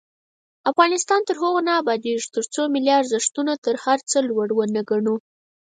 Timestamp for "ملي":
2.75-2.91